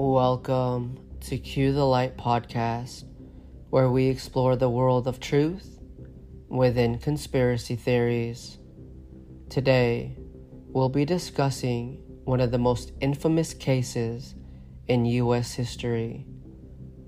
[0.00, 3.02] Welcome to Cue the Light podcast,
[3.70, 5.80] where we explore the world of truth
[6.48, 8.58] within conspiracy theories.
[9.50, 10.16] Today,
[10.68, 14.36] we'll be discussing one of the most infamous cases
[14.86, 15.54] in U.S.
[15.54, 16.24] history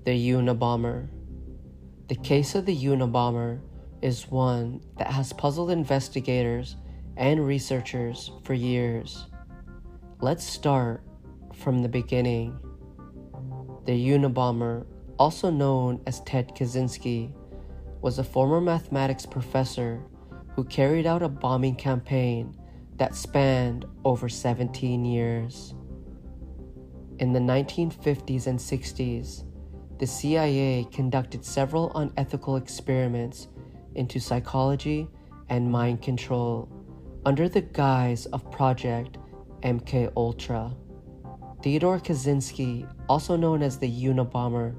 [0.03, 1.07] the Unabomber.
[2.09, 3.61] The case of the Unabomber
[4.01, 6.75] is one that has puzzled investigators
[7.15, 9.27] and researchers for years.
[10.19, 11.05] Let's start
[11.53, 12.59] from the beginning.
[13.85, 14.85] The Unabomber,
[15.17, 17.33] also known as Ted Kaczynski,
[18.01, 20.03] was a former mathematics professor
[20.55, 22.55] who carried out a bombing campaign
[22.97, 25.73] that spanned over 17 years.
[27.19, 29.45] In the 1950s and 60s,
[29.97, 33.47] the CIA conducted several unethical experiments
[33.95, 35.07] into psychology
[35.49, 36.69] and mind control
[37.25, 39.17] under the guise of Project
[39.61, 40.75] MK Ultra.
[41.61, 44.73] Theodore Kaczynski, also known as the Unabomber,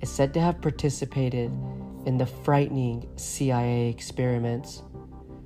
[0.00, 1.50] is said to have participated
[2.06, 4.82] in the frightening CIA experiments,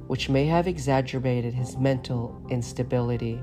[0.07, 3.41] which may have exacerbated his mental instability.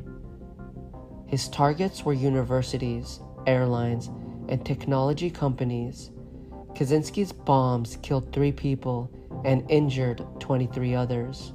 [1.28, 4.08] His targets were universities, airlines,
[4.48, 6.12] and technology companies.
[6.74, 9.12] Kaczynski's bombs killed three people
[9.44, 11.52] and injured 23 others.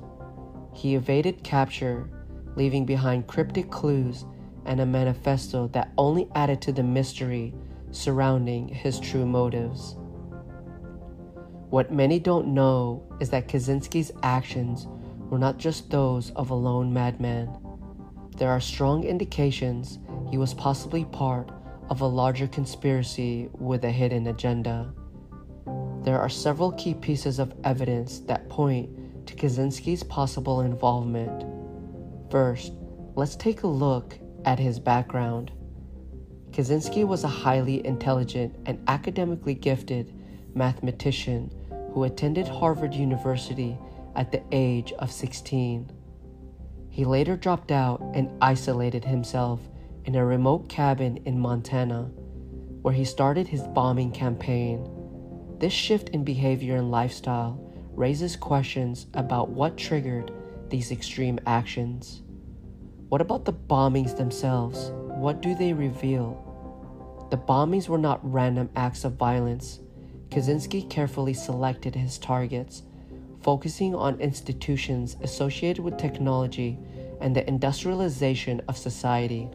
[0.75, 2.11] He evaded capture,
[2.55, 4.27] leaving behind cryptic clues
[4.67, 7.55] and a manifesto that only added to the mystery
[7.91, 9.97] surrounding his true motives.
[11.71, 14.87] What many don't know is that Kaczynski's actions
[15.29, 17.49] were not just those of a lone madman.
[18.37, 19.99] There are strong indications
[20.31, 21.51] he was possibly part
[21.89, 24.93] of a larger conspiracy with a hidden agenda.
[26.03, 31.45] There are several key pieces of evidence that point to Kaczynski's possible involvement.
[32.31, 32.73] First,
[33.15, 35.53] let's take a look at his background.
[36.51, 40.13] Kaczynski was a highly intelligent and academically gifted
[40.55, 41.51] mathematician
[41.93, 43.79] who attended Harvard University
[44.17, 45.91] at the age of 16.
[46.89, 49.61] He later dropped out and isolated himself
[50.05, 52.11] in a remote cabin in Montana,
[52.83, 54.89] where he started his bombing campaign.
[55.59, 60.33] This shift in behavior and lifestyle raises questions about what triggered
[60.69, 62.23] these extreme actions.
[63.11, 64.93] What about the bombings themselves?
[64.93, 66.47] What do they reveal?
[67.33, 69.81] The bombings were not random acts of violence.
[70.29, 72.85] Kaczynski carefully selected his targets,
[73.43, 76.79] focusing on institutions associated with technology
[77.21, 79.51] and the industrialization of society.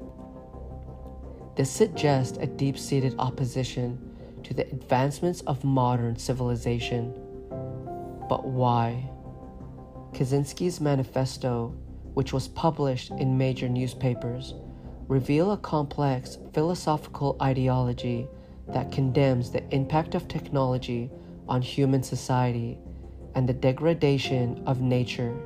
[1.56, 7.14] This suggests a deep seated opposition to the advancements of modern civilization.
[8.28, 9.10] But why?
[10.12, 11.74] Kaczynski's manifesto
[12.16, 14.56] which was published in major newspapers,
[15.08, 18.28] reveal a complex philosophical ideology
[18.70, 21.12] that condemns the impact of technology
[21.48, 22.80] on human society
[23.36, 25.38] and the degradation of nature.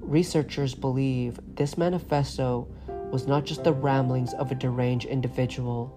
[0.00, 2.68] Researchers believe this manifesto
[3.10, 5.94] was not just the ramblings of a deranged individual,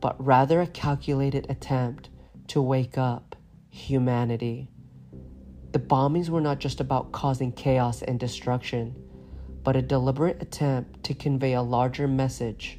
[0.00, 2.08] but rather a calculated attempt
[2.48, 3.36] to wake up
[3.68, 4.70] humanity.
[5.74, 8.94] The bombings were not just about causing chaos and destruction,
[9.64, 12.78] but a deliberate attempt to convey a larger message.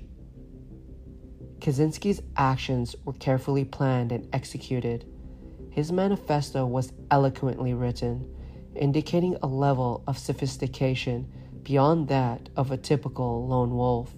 [1.59, 5.06] Kaczynski's actions were carefully planned and executed.
[5.72, 8.33] His manifesto was eloquently written,
[8.78, 11.29] indicating a level of sophistication
[11.63, 14.16] beyond that of a typical lone wolf.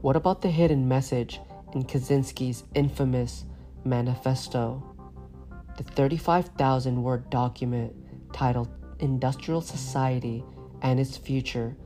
[0.00, 1.38] What about the hidden message
[1.74, 3.44] in Kaczynski's infamous
[3.84, 4.91] manifesto?
[5.76, 7.94] The 35,000 word document
[8.32, 8.68] titled
[8.98, 10.44] Industrial Society
[10.82, 11.76] and Its Future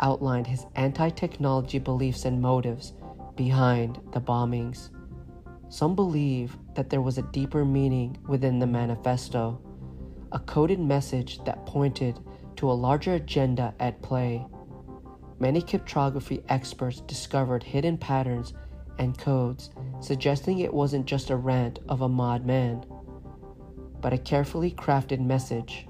[0.00, 2.92] outlined his anti technology beliefs and motives
[3.36, 4.90] behind the bombings.
[5.68, 9.60] Some believe that there was a deeper meaning within the manifesto,
[10.32, 12.18] a coded message that pointed
[12.56, 14.44] to a larger agenda at play.
[15.38, 18.54] Many cryptography experts discovered hidden patterns
[18.98, 22.84] and codes, suggesting it wasn't just a rant of a madman
[24.06, 25.88] but a carefully crafted message.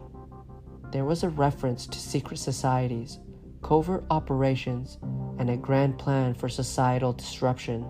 [0.90, 3.18] There was a reference to secret societies,
[3.60, 4.96] covert operations,
[5.38, 7.84] and a grand plan for societal disruption.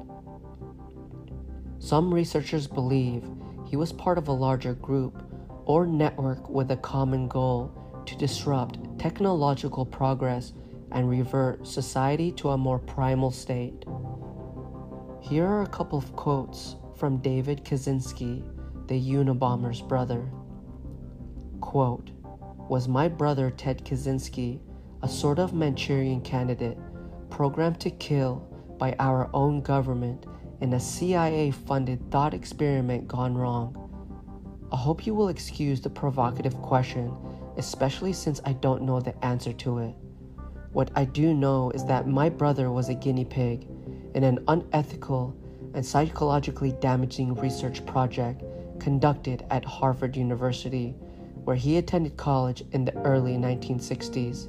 [1.79, 3.23] Some researchers believe
[3.69, 5.23] he was part of a larger group
[5.65, 7.71] or network with a common goal
[8.05, 10.55] to disrupt technological progress
[10.91, 13.85] and revert society to a more primal state.
[15.21, 18.43] Here are a couple of quotes from David Kaczynski
[18.89, 20.29] the Unabomber's brother.
[21.61, 22.11] Quote,
[22.69, 24.61] was my brother Ted Kaczynski
[25.03, 26.79] a sort of Manchurian candidate
[27.31, 28.37] programmed to kill
[28.79, 30.27] by our own government
[30.61, 33.83] in a CIA funded thought experiment gone wrong?
[34.73, 37.15] I hope you will excuse the provocative question,
[37.57, 39.95] especially since I don't know the answer to it.
[40.73, 43.69] What I do know is that my brother was a guinea pig
[44.15, 45.37] in an unethical
[45.75, 48.43] and psychologically damaging research project
[48.81, 50.95] conducted at Harvard University,
[51.45, 54.49] where he attended college in the early 1960s.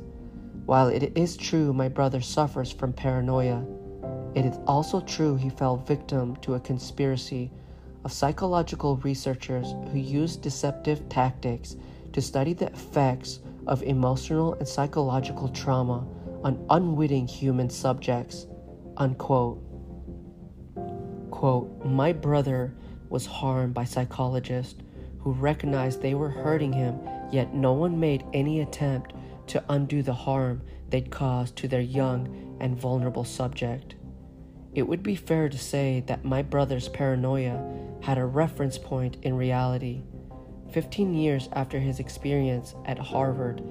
[0.66, 3.66] While it is true my brother suffers from paranoia,
[4.36, 7.52] it is also true he fell victim to a conspiracy
[8.04, 11.76] of psychological researchers who used deceptive tactics
[12.14, 16.06] to study the effects of emotional and psychological trauma
[16.44, 18.48] on unwitting human subjects.
[18.98, 19.62] Unquote.
[21.32, 22.74] Quote, My brother
[23.10, 24.82] was harmed by psychologists
[25.20, 27.00] who recognized they were hurting him,
[27.32, 29.14] yet no one made any attempt
[29.48, 33.96] to undo the harm they'd caused to their young and vulnerable subject.
[34.74, 37.62] It would be fair to say that my brother's paranoia
[38.02, 40.04] had a reference point in reality.
[40.72, 43.64] Fifteen years after his experience at Harvard,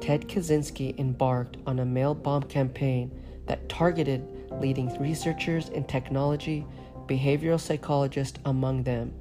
[0.00, 3.10] Ted Kaczynski embarked on a mail bomb campaign
[3.46, 4.26] that targeted
[4.60, 6.66] leading researchers in technology,
[7.10, 9.12] behavioral psychologists among them.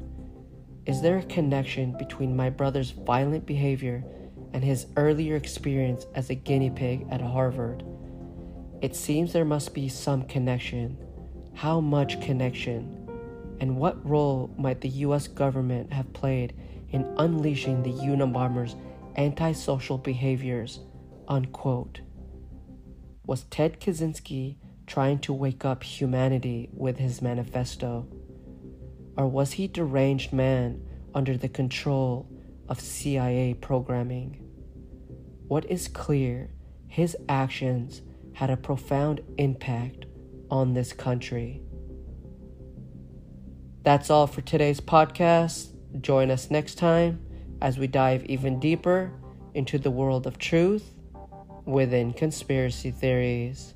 [0.86, 4.04] Is there a connection between my brother's violent behavior
[4.54, 7.84] and his earlier experience as a guinea pig at Harvard?
[8.84, 11.00] It seems there must be some connection.
[11.56, 12.96] How much connection?
[13.60, 16.54] And what role might the US government have played
[16.92, 18.76] in unleashing the Unabomber's
[19.18, 20.80] antisocial behaviors?
[21.28, 22.02] Unquote.
[23.26, 24.58] Was Ted Kaczynski
[24.90, 28.08] trying to wake up humanity with his manifesto?
[29.16, 30.82] Or was he deranged man
[31.14, 32.28] under the control
[32.68, 34.44] of CIA programming?
[35.48, 36.50] What is clear,
[36.88, 38.02] his actions
[38.34, 40.06] had a profound impact
[40.50, 41.62] on this country.
[43.84, 45.70] That's all for today's podcast.
[46.02, 47.24] Join us next time
[47.62, 49.12] as we dive even deeper
[49.54, 50.96] into the world of truth
[51.66, 53.76] within conspiracy theories.